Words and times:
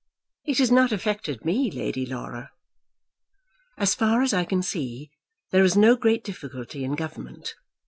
"It 0.45 0.57
has 0.57 0.71
not 0.71 0.91
affected 0.91 1.45
me, 1.45 1.69
Lady 1.69 2.07
Laura." 2.07 2.49
"As 3.77 3.93
far 3.93 4.23
as 4.23 4.33
I 4.33 4.45
can 4.45 4.63
see, 4.63 5.11
there 5.51 5.63
is 5.63 5.77
no 5.77 5.95
great 5.95 6.23
difficulty 6.23 6.83
in 6.83 6.95
government. 6.95 7.53